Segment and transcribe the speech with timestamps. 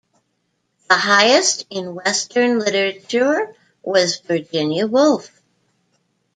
[0.89, 5.29] The highest in western literature was Virginia Woolf.